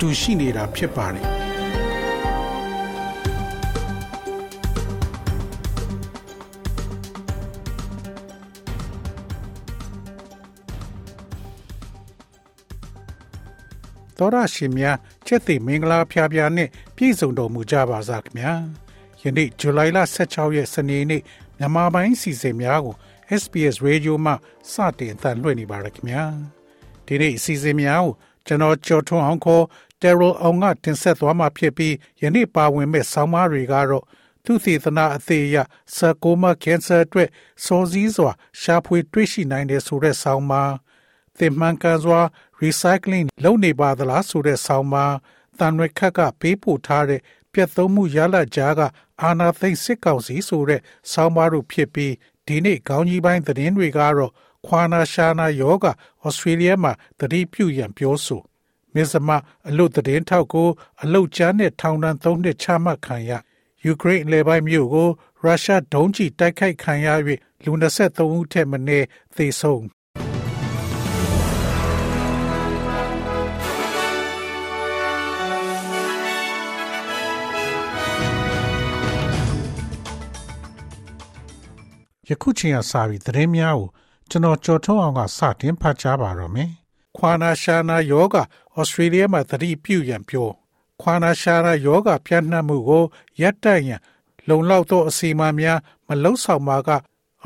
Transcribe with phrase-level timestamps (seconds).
[0.00, 1.26] တူရှိနေတာဖြစ်ပါတယ်
[14.18, 18.52] တော်ရရှင်များချက်သိမင်္ဂလာဖျားဖျားနဲ့ပြည့်စုံတော်မူကြပါစားခင်ဗျာ
[19.22, 21.22] ယနေ့ဇူလိုင်လ16ရက်စနေနေ့
[21.58, 22.96] မြန်မာပိုင်းစီစဉ်များကို
[23.40, 24.32] SBS Radio မှ
[24.72, 26.24] စတင်အသံလွှင့်နေပါရခင်ဗျာ
[27.06, 28.12] ဒီနေ့အစီအစဉ်များကို
[28.46, 29.64] ကျွန်တော်ကျော်ထွန်းအောင်ခေါ်
[30.00, 34.04] Terrell အောင်ကတင်ဆက်သွားမှာဖြစ်ပြီးယနေ့ပါဝင်မဲ့ဆောင်းပါးတွေကတော့
[34.44, 35.56] သူသေသနာအသေးအရ
[35.94, 37.28] ဆာကိုမာကင်ဆာအတွက်
[37.64, 40.72] စောစည်းစွာ ရှာဖွေတွေ့ရှိနိုင်တယ်ဆိုတဲ့ဆောင်းပါး
[41.38, 42.20] သင်မှန်ကန်စွာ
[42.60, 45.14] recycling လုပ်နေပါသလားဆိုတဲ့ဆောင်းပါး
[45.58, 47.20] တန်ရွက်ခတ်ကပေးပို့ထားတဲ့
[47.52, 48.80] ပြတ်သုံးမှုရလဒ်ကြားက
[49.22, 50.80] အာနာသိမ့်စစ်ကောင်စီဆိုတဲ့
[51.12, 52.14] ဆောင်းပါးတို့ဖြစ်ပြီး
[52.46, 54.32] ဒီနေ့ခေါင်းကြီးပိုင်းသတင်းတွေကတော့
[54.66, 55.86] ခွာနာရှာနာယောဂ
[56.24, 58.42] ဩစတြေးလျမှာတတိပြုရန်ပြောဆို
[58.94, 59.28] မစ္စမ
[59.68, 60.68] အလုတ်သတင်းထောက်ကို
[61.02, 63.30] အလုတ်ချမ်းနဲ့ထောင်ဒဏ်၃နှစ်ချမှတ်ခံရ
[63.84, 65.08] ယူကရိန်းလေပိုင်းမြို့ကို
[65.42, 67.08] ရုရှားဒုံးကျည်တိုက်ခိုက်ခံရ၍
[67.64, 67.70] လူ
[68.02, 69.06] 23ဦးထက်မနည်း
[69.36, 69.84] သေဆုံး
[82.28, 83.88] ယခုချိန်ကစပြီးသတင်းများကို
[84.30, 86.70] ကျွန်တော်ကြော်ထုံးအောင်ကစတင်ဖတ်ကြားပါတော့မယ်။
[87.16, 88.36] ခွာနာရှာနာယောဂ
[88.76, 90.48] ဩစတြေးလျမှာသတိပြုရန်ပြော
[91.00, 93.04] ခွာနာရှာနာယောဂပြန့်နှံ့မှုကို
[93.40, 94.00] ရပ်တန့်ရန်
[94.48, 95.78] လုံလောက်သောအစီအမံများ
[96.08, 96.90] မလုံဆောင်ပါက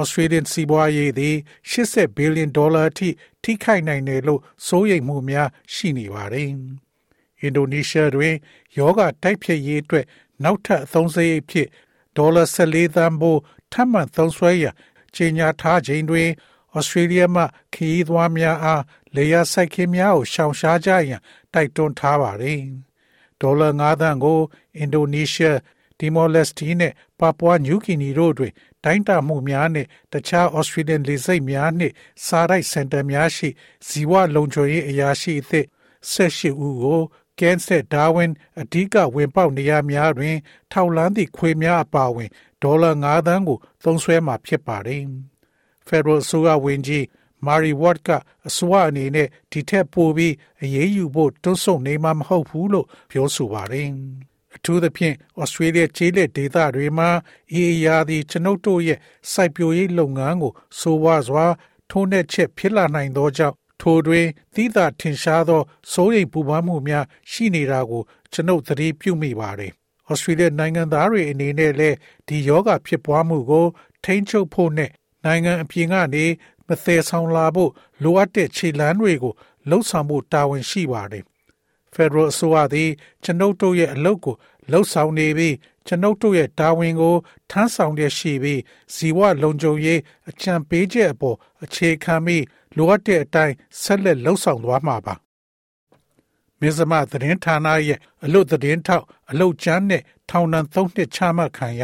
[0.01, 1.37] Australian စီးပွားရေးသည်
[1.71, 3.09] 80 billion ဒေါ်လာအထိ
[3.43, 6.49] ထိခိုက်နိုင်တယ်လို့စိုးရိမ်မှုများရှိနေပါတယ်။
[7.41, 8.35] အင်ဒိုနီးရှားတွင်
[8.79, 10.07] ယောဂတိုက်ဖျက်ရေးအတွက်
[10.45, 11.69] နောက်ထပ်အသုံးစရိတ်ဖြစ်
[12.17, 13.41] ဒေါ်လာ14သန်းဖို့
[13.73, 14.75] ထပ်မံသုံးစွဲရန်
[15.17, 16.29] ကြေညာထားခြင်းတွင်
[16.77, 17.43] ဩစတြေးလျမှ
[17.75, 18.83] ခရီးသွားများအား
[19.17, 21.21] လေယာစိုက်ခင်းများကိုရှောင်ရှားကြရန်
[21.53, 22.61] တိုက်တွန်းထားပါသည်။
[23.41, 24.41] ဒေါ်လာ9သန်းကို
[24.79, 25.59] အင်ဒိုနီးရှား
[25.99, 28.53] တီမောလက်စတီနဲ့ပါပွားနယူးဂီနီတို့တွင်
[28.85, 31.95] တိုင်းတာမှုများနှင့်တခြားဩစတြေးလျလေဆိပ်များနှင့်
[32.27, 33.49] စားရိုက်စင်တာများရှိ
[33.87, 35.67] ဇီဝလုံခြုံရေးအရာရှိအသစ်
[36.13, 37.03] 18ဦးကို
[37.41, 38.31] ကင်းဆက်ဒါဝင်
[38.61, 40.37] အဓိကဝင်ပေါက်နေရာများတွင်
[40.73, 42.31] ထောက်လန်းသည့်ခွေများအပါအဝင်
[42.63, 45.03] ဒေါ်လာ9သန်းကိုသုံးစွဲမှာဖြစ်ပါတယ်။
[45.89, 47.05] Federal အစိုးရဝန်ကြီး
[47.47, 48.09] မာရီဝတ်က
[48.49, 53.89] အစိုးရအနေနဲ့ဒီထက်ပိုပြီးအရေးယူဖို့တွန်းဆုတ်နေမှာမဟုတ်ဘူးလို့ပြောဆိုပါတယ်။
[54.57, 57.09] အထူးသဖြင့်ဩစတြေးလျကျေးလက်ဒေသတွေမှာ
[57.53, 58.99] အေးရာသီကျွန်ုပ်တို့ရဲ့
[59.33, 61.47] စိုက်ပျိုးရေးလုပ်ငန်းကိုဆိုးဝါးစွာ
[61.91, 65.63] ထိုးနှက်ချက်ဖြစ်လာနိုင်သောကြောင့်ထိုတွင်သီးသာထင်ရှားသော
[65.93, 68.03] စိုးရိမ်ပူပန်မှုများရှိနေတာကို
[68.33, 69.73] ကျွန်ုပ်သတိပြုမိပါတယ်။
[70.11, 71.97] ဩစတြေးလျနိုင်ငံသားတွေအနေနဲ့လည်း
[72.29, 73.67] ဒီယောဂဖြစ်ပွားမှုကို
[74.05, 74.91] ထိန်းချုပ်ဖို့နဲ့
[75.25, 76.25] နိုင်ငံအပြင်ကနေ
[76.69, 77.71] မသေးဆောင်လာဖို့
[78.03, 79.35] လိုအပ်တဲ့ခြေလှမ်းတွေကို
[79.69, 81.25] လှုပ်ဆောင်ဖို့တာဝန်ရှိပါတယ်။
[81.95, 82.91] Federal အစိုးရသည်
[83.25, 84.35] ကျွန်ုပ်တို့ရဲ့အလုပ်ကို
[84.71, 85.55] လှုပ်ဆောင်နေပြီး
[85.87, 87.15] ကျွန်ုပ်တို့ရဲ့တာဝန်ကို
[87.51, 88.61] ထမ်းဆောင်ရရှိပြီး
[88.95, 92.45] ဇီဝလုံခြုံရေးအကြံပေးချက်အပေါ်အခြေခံပြီး
[92.77, 95.15] လိုအပ်တဲ့အတိုင်းဆက်လက်လှုပ်ဆောင်သွားမှာပါ။
[96.61, 101.83] မင်းစမသတင်းဌာနရဲ့အလို့သတင်းထောက်အလို့ကျန်းနဲ့ထောင်ဒဏ်၃နှစ်ချမှတ်ခံရ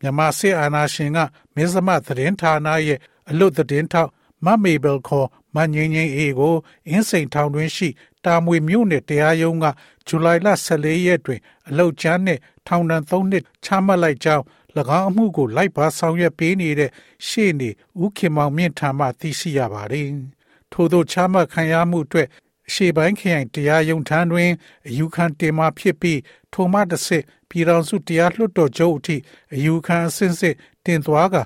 [0.00, 1.18] မြန်မာစစ်အာဏာရှင်က
[1.54, 2.98] မင်းစမသတင်းဌာနရဲ့
[3.30, 4.10] အလို့သတင်းထောက်
[4.44, 6.54] မမေဘယ်ခေါ်မငင်းငင်းအေကို
[6.88, 7.88] အင်းစိန်ထောင်တွင်ရှိ
[8.24, 9.66] တာမွေမြို့နယ်တရားရုံးက
[10.06, 14.44] ဇူလိုင်လ14ရက်တွင် အလုတ်ချမ်းနှင့်ထောင်ဒဏ်3နှစ်ချမှတ်လိုက်ကြောင်း၎
[14.98, 16.90] င်းအမှုကိုလိုက်ပါဆောင်ရွက်ပေးနေတဲ့
[17.26, 17.70] ရှေ့နေ
[18.02, 20.08] ဦးခင်မောင်မြင့်ထံမှသိရှိရပါတယ်။
[20.72, 22.28] ထို့သောချမှတ်ခံရမှုအတွက်
[22.72, 24.50] ရှေ့ပိုင်းခရိုင်တရားရုံးထံတွင်
[24.88, 26.20] အယူခံတင်မှဖြစ်ပြီး
[26.52, 29.16] ထိုမှတစ်စစ်ပြည်တော်စုတရားလွှတ်တော်ချုပ်အထိ
[29.54, 30.54] အယူခံအစစ်စစ်
[30.84, 31.36] တင်သွားက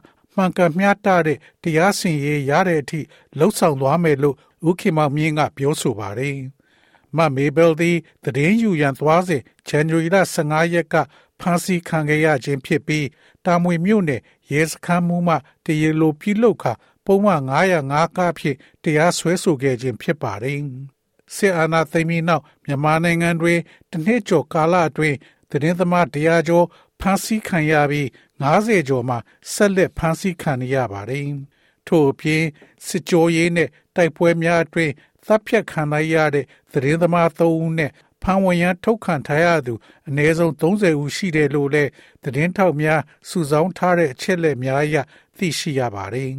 [0.40, 3.00] မှန်ကန်မျှတတဲ့တရားစီရင်ရေးရတဲ့အထိ
[3.38, 4.36] လှုပ်ဆောင်သွားမယ်လို့
[4.68, 6.36] ဦးခင်မောင်မြင့်ကပြောဆိုပါတယ်။
[7.16, 7.96] မမေဘယ်သည်
[8.36, 10.94] တည်င်းယူရန်သွားစဉ်ဇန်နဝါရီလ15ရက်က
[11.40, 13.06] ဖမ်းဆီးခံခဲ့ရခြင်းဖြစ်ပြီး
[13.44, 14.20] တာမွေမြို့နယ်
[14.50, 15.34] ရဲစခန်းမှုမှ
[15.64, 16.64] တရေလိုပြုလုပ်ခ
[17.04, 17.42] ပုံမှန်
[17.82, 20.60] 905ကဖြင့်တရားစွဲဆိုခဲ့ခြင်းဖြစ်ပါတယ်။
[21.34, 23.58] စစ်အာဏာသိမ်းပြီးနောက်မြန်မာနိုင်ငံတွင်
[23.90, 25.16] တစ်နှစ်ကျော်ကာလအတွင်း
[25.50, 26.66] သတင်းသမားတရားကျော်
[27.00, 28.08] ဖမ်းဆီးခံရပြီး
[28.40, 29.16] 90ကျော်မှ
[29.52, 31.26] ဆက်လက်ဖမ်းဆီးခံရပါတယ်။
[31.86, 32.44] ထို့အပြင်
[32.86, 34.92] စစ်ကြောရေးနဲ့တိုက်ပွဲများအတွင်း
[35.26, 37.90] သတ်ဖြတ်ခံလိုက်ရတဲ့သတင်းသမား၃ဦးနဲ့
[38.22, 39.74] ဖမ်းဝင်ရန်ထုတ်ခံထားရသူ
[40.08, 41.90] အနည်းဆုံး30ဦးရှိတယ်လို့လည်း
[42.22, 44.96] သတင်းထောက်များစုဆောင်းထားတဲ့အချက်အလက်များအရ
[45.38, 46.30] သိရှိရပါတယ်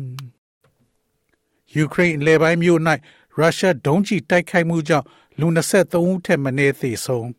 [1.76, 2.82] ။ယူကရိန်းလေပိုင်းမြို့၌
[3.38, 5.06] ရုရှားဒုံးကျည်တိုက်ခိုက်မှုကြောင့်
[5.40, 7.30] လူ23ဦးထက်မနည်းသေဆုံး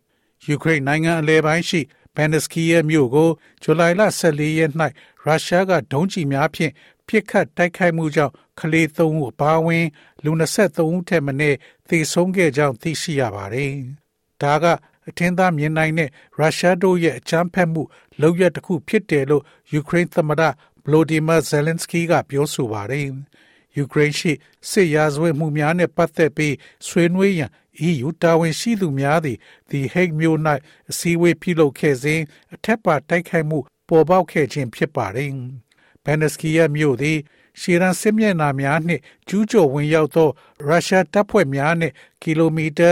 [0.46, 1.80] ယူကရိန်းနိုင်ငံအလဲပိုင်းရှိ
[2.16, 3.30] ဘန်နစကီရဲ့မြို့ကို
[3.62, 4.70] ဇူလိုင်လ14ရက်၌
[5.24, 6.72] ရုရှားကဒုံးကျည်များဖြင့်
[7.06, 9.86] ပစ်ခတ်တိုက်ခိုက်မှုကြောင့်ကလေး3ဦးအပါအဝင်
[10.24, 11.56] လူ23ဦးထက်မနည်း
[11.88, 13.72] သေဆုံးခဲ့ကြောင်းသိရှိရပါတယ်။
[14.42, 14.64] ဒါက
[15.08, 17.82] အထင်သာမြင်နိုင်တဲ့ရုရှားတို့ရဲ့အကြမ်းဖက်မှု
[18.20, 19.42] လုပ်ရတစ်ခုဖြစ်တယ်လို့
[19.72, 20.42] ယူကရိန်းသမ္မတ
[20.84, 23.06] ဗလိုဒီမာဇယ်လန်စကီကပြောဆိုပါတယ်။
[23.76, 24.32] ယူကရိန်းရှိ
[24.70, 26.54] စစ်ရာဇဝတ်မှုများနဲ့ပတ်သက်ပြီး
[26.86, 27.50] ဆွေးနွေးရန်
[27.88, 29.38] EU တာဝန်ရှိသူများသည်
[29.70, 30.38] ဒီဟိတ်မျိုး၌
[30.90, 32.20] အစည်းအဝေးပြုလုပ်ခဲ့စဉ်
[32.54, 33.58] အထက်ပါတိုက်ခိုက်မှု
[33.88, 35.30] ပေါ်ပေါက်ခဲ့ခြင်းဖြစ်ပါတယ်။
[36.04, 37.18] ဘန်နစကီယာမြို့သည်
[37.60, 40.28] ရှီရန်စစ်မျက်နှာများနှင့်ကျူးကျော်ဝင်ရောက်သော
[40.66, 42.90] ရုရှားတပ်ဖွဲ့များနှင့်ကီလိုမီတာ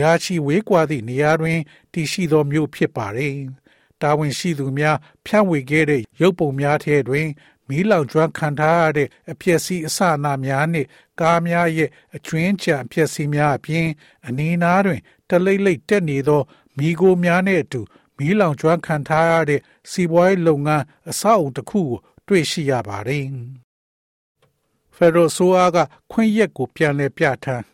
[0.00, 1.58] ရာချီဝေးကွာသည့်နေရာတွင်
[1.92, 3.34] တည်ရှိသောမြို့ဖြစ်ပါတယ်။
[4.02, 4.96] တာဝန်ရှိသူများ
[5.26, 7.26] ဖြန့်ဝေခဲ့တဲ့ရုပ်ပုံများထဲတွင်
[7.68, 10.88] မီးလောင်ကျွမ်းခံထားရတဲ့အပျက်စီးအစအနများနှင့်
[11.20, 13.88] ကားများရဲ့အကျွင်းချံအပျက်စီးများအပြင်
[14.26, 16.42] အနီးနားတွင်တလိမ့်လိမ့်တက်နေသော
[16.76, 17.80] မီးကိုများနှင့်အတူ
[18.16, 23.26] မီးလောင်ကျွမ်းခံထားရတဲ့စီးပွားရေးလုပ်ငန်းအဆောက်အုံတစ်ခုကိုတွေ့ရှိရပါတယ်။
[24.96, 25.78] ဖက်ဒရယ်ဆိုအားက
[26.10, 27.64] ခွင့်ရက်ကိုပြန်လည်ပြဋ္ဌာန်း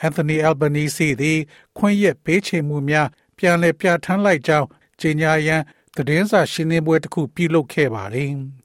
[0.00, 1.38] အန်သိုနီအယ်ဘနီစီသည်
[1.76, 3.08] ခွင့်ရက်ပေးချေမှုများ
[3.38, 4.66] ပြန်လည်ပြဋ္ဌာန်းလိုက်ကြောင်း
[5.00, 5.62] ကြေညာရန်
[5.96, 8.32] သတင်းစာရှင်းလင်းပွဲတစ်ခုပြုလုပ်ခဲ့ပါတယ်။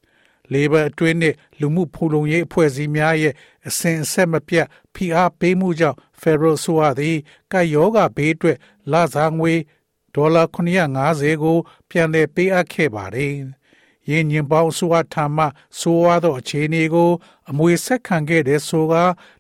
[0.54, 3.34] Labor အတွင်းနှင့်လူမှုဖူလုံရေးအဖွဲ့အစည်းများရဲ့
[3.68, 7.18] အစဉ်အဆက်မပြတ်ဖိအားပေးမှုကြောင့် Federal ဆိုရသည်
[7.52, 8.58] ကယောဂဘေးအတွက်
[8.92, 9.54] လစာငွေ
[10.16, 10.44] ဒေါ်လာ
[10.96, 11.58] 950ကို
[11.90, 13.34] ပြန်လည်ပေးအပ်ခဲ့ပါတယ်။
[14.10, 15.40] ရင်းညင်ပေါင်းဆိုအထာမ
[15.80, 17.12] ဆိုရသောအခြေအနေကို
[17.50, 18.96] အမွေဆက်ခံခဲ့တဲ့ဆိုက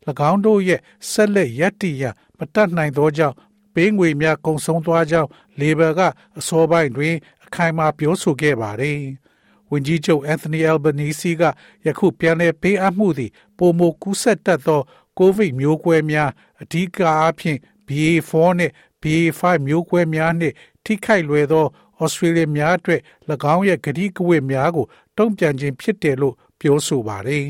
[0.30, 0.82] ၎င်းတို့ရဲ့
[1.12, 2.04] ဆက်လက်ရည်တည်ရ
[2.38, 3.36] မတတ်နိုင်သောကြောင့်
[3.74, 6.02] ပေးငွေများကုန်ဆုံးသွားကြောင်း Labor က
[6.38, 7.16] အစောပိုင်းတွင်
[7.46, 9.02] အခိုင်အမာပြောဆိုခဲ့ပါတယ်။
[9.72, 11.44] ဝန်ကြီးချုပ်အန်သိုနီအယ်ဘနီစီက
[11.86, 14.82] ယခုပြန်လည်ပေးအပ်မှုသည်ပုံမကူးဆက်တတ်သော
[15.18, 16.30] ကိုဗစ်မျိုးကွဲများ
[16.62, 21.66] အဓိကအားဖြင့် BA4 နှင့် BA5 မျိုးကွဲများနှင့်ထိခိုက်လွယ်သော
[22.00, 23.02] ဩစတြေးလျများအတွက်၎
[23.54, 24.86] င်းရဲ့ဂတိကဝတ်များကို
[25.18, 27.46] တုံ့ပြန်ခြင်းဖြစ်တယ်လို့ပြောဆိုပါတယ်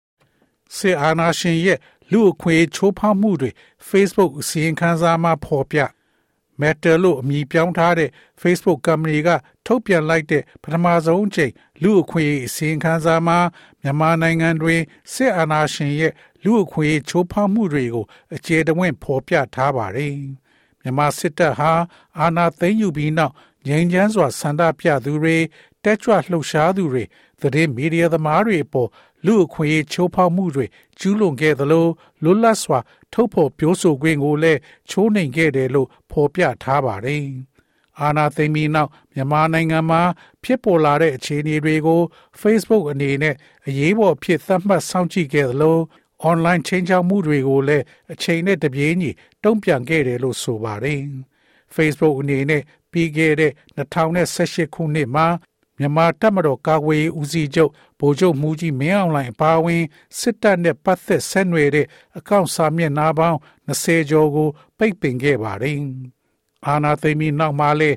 [0.76, 1.78] ။စေအာနာရှင်ရဲ့
[2.10, 3.50] လူအခွင့်ချိုးဖောက်မှုတွေ
[3.88, 5.78] Facebook အစီရင်ခံစာမှာဖော်ပြ
[6.60, 8.10] Meta လို့အမည်ပြောင်းထားတဲ့
[8.40, 9.28] Facebook ကုမ္ပဏီက
[9.66, 13.38] ထုတ်ပြန်လိုက်တဲ့ပထမဆုံးအကြိမ်လူအခွင့်အရေးအစီရင်ခံစာမှာ
[13.82, 14.80] မြန်မာနိုင်ငံတွင်
[15.12, 16.12] စစ်အာဏာရှင်ရဲ့
[16.44, 18.04] လူအခွင့်အရေးချိုးဖောက်မှုတွေကို
[18.34, 20.12] အခြေတဝင့်ဖော်ပြထားပါတယ်။
[20.80, 21.72] မြန်မာစစ်တပ်ဟာ
[22.18, 23.34] အာဏာသိမ်းယူပြီးနောက်
[23.66, 25.36] ငြိမ်းချမ်းစွာဆန္ဒပြသူတွေ
[25.84, 27.04] တက်ကြွလှုပ်ရှားသူတွေ
[27.40, 28.88] သတင်းမီဒီယာသမားတွေအပေါ်
[29.24, 30.66] လူအခွင့်အရေးချိုးဖောက်မှုတွေ
[30.98, 31.86] ကျူးလွန်ခဲ့သလို
[32.22, 32.78] လွတ်လပ်စွာ
[33.12, 34.58] ထုတ်ဖော်ပြောဆိုခွင့်ကိုလည်း
[34.90, 37.24] ချိုးနှိမ်ခဲ့တယ်လို့ဖော်ပြထားပါတယ်။
[38.00, 40.02] အာနာသိမ်းပြီးနောက်မြန်မာနိုင်ငံမှာ
[40.42, 42.00] ဖြစ်ပေါ်လာတဲ့အခြေအနေတွေကို
[42.40, 43.34] Facebook အနေနဲ့
[43.66, 45.78] အရေးပေါ်ဖြစ်သတ်မှတ်စောင့်ကြည့်ခဲ့သလို
[46.30, 49.10] online ချင်းချောက်မှုတွေကိုလည်းအချိန်နဲ့တပြေးညီ
[49.44, 51.00] တုံ့ပြန်ခဲ့တယ်လို့ဆိုပါတယ်။
[51.74, 55.26] Facebook အနေနဲ့ပြီးခဲ့တဲ့2018ခုနှစ်မှာ
[55.78, 57.70] မြန်မာတပ်မတော်ကာကွယ်ရေးဦးစီးချုပ်
[58.00, 59.82] ဗိုလ်ချုပ်မူကြီးမင်းအောင်လှိုင်အပါအဝင်
[60.18, 61.86] စစ်တပ်နဲ့ပတ်သက်ဆက်နွယ်တဲ့
[62.18, 63.38] အကောင့်စာမျက်နှာပေါင်း
[63.68, 65.78] 20ကျော်ကို ပိတ်ပင်ခဲ့ပါတယ်။
[66.66, 67.90] အာနာသိမီနောက်မှာလေ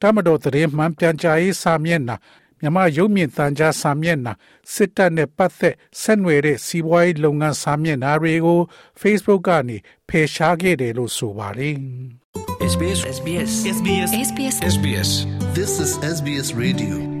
[0.00, 2.16] တမတော်သတင်းမှန်ပြန်ကြားရေးစာမျက်နှာ
[2.60, 4.32] မြန်မာရုပ်မြင့်သံကြားစာမျက်နှာ
[4.72, 8.60] စစ်တပ်နဲ့ပတ်သက်ဆက်နွယ်တဲ့စီးပွားရေးလုပ်ငန်းစာမျက်နှာတွေကို
[9.00, 9.76] Facebook ကနေ
[10.08, 11.76] ဖယ်ရှားခဲ့တယ်လို့ဆိုပါတယ်။
[12.72, 15.10] SBS SBS SBS SBS SBS
[15.56, 17.15] This is SBS Radio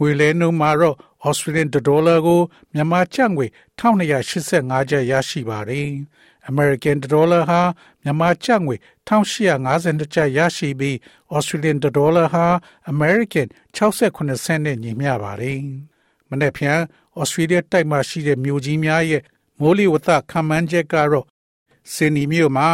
[0.00, 0.96] ငွေလဲနှုန်းမှာတော့
[1.28, 2.40] Australian dollar ကို
[2.72, 3.46] မြန်မာကျပ်ငွေ
[3.78, 5.88] 1285ကျပ်ရရှိပါတယ်။
[6.50, 7.60] American dollar ဟာ
[8.02, 8.76] မြန်မာကျပ်ငွေ
[9.08, 10.96] 1852ကျပ်ရရှိပြီး
[11.36, 12.46] Australian dollar ဟာ
[12.92, 15.60] American 68စနစ်နဲ့ညီမျှပါတယ်။
[16.28, 16.78] မနေ့ဖြန်
[17.20, 19.22] Australia တိုက်မှာရှိတဲ့မြို့ကြီးများရဲ့
[19.60, 21.26] မိုးလေဝသခန့်မှန်းချက်ကတော့
[21.92, 22.68] စင်နီမြို့မှာ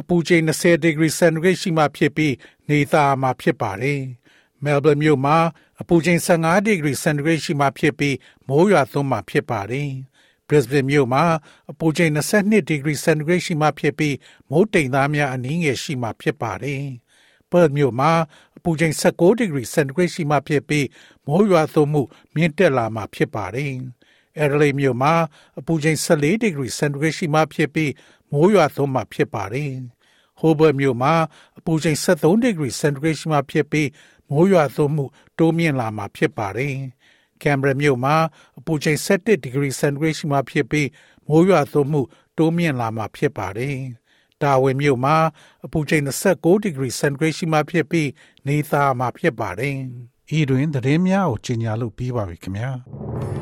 [0.00, 2.34] အပူချိန်20 degree centigrade ရှိမှဖြစ်ပြီး
[2.68, 4.00] နေသားမှာဖြစ်ပါတယ်။
[4.64, 5.36] Melbourne မြို့မှာ
[5.80, 8.16] အပူချိန်15ဒီဂရီစင်တီဂရိတ်ရှိမှဖြစ်ပြီး
[8.48, 9.90] မိုးရွာသွန်းမှဖြစ်ပါတယ်။
[10.48, 11.24] Brisbane မြို့မှာ
[11.70, 14.16] အပူချိန်22ဒီဂရီစင်တီဂရိတ်ရှိမှဖြစ်ပြီး
[14.50, 16.84] မိုးတိမ်သားများအနည်းငယ်ရှိမှဖြစ်ပါတယ်။
[17.50, 18.12] Perth မြို့မှာ
[18.56, 20.86] အပူချိန်16ဒီဂရီစင်တီဂရိတ်ရှိမှဖြစ်ပြီး
[21.26, 22.02] မိုးရွာသွန်းမှု
[22.34, 23.72] မြင့်တက်လာမှဖြစ်ပါတယ်။
[24.42, 25.14] Adelaide မြို့မှာ
[25.58, 27.92] အပူချိန်14ဒီဂရီစင်တီဂရိတ်ရှိမှဖြစ်ပြီး
[28.32, 29.72] မိုးရွာသွန်းမှဖြစ်ပါတယ်။
[30.40, 31.14] Hobart မြို့မှာ
[31.58, 33.88] အပူချိန်73ဒီဂရီစင်တီဂရိတ်ရှိမှဖြစ်ပြီး
[34.32, 35.04] မိုးရွာသွန်းမှု
[35.38, 36.74] တိုးမြင့်လာမှာဖြစ်ပါတယ်။
[37.42, 38.14] ကင်ဘရာမြို့မှာ
[38.58, 40.88] အပူချိန်17ဒီဂရီစင်တီဂရိတ်ရှိမှဖြစ်ပြီး
[41.28, 42.00] မိုးရွာသွန်းမှု
[42.36, 43.76] တိုးမြင့်လာမှာဖြစ်ပါတယ်။
[44.42, 45.16] တာဝန်မြို့မှာ
[45.64, 48.08] အပူချိန်29 degree centigrade ရှိမှဖြစ်ပြီး
[48.46, 49.76] နေသားမှာဖြစ်ပါတယ်။
[50.38, 52.70] ဤတွင်သတင်းများကိုကြီးညာလို့ပြီးပါပြီခင်ဗျာ။။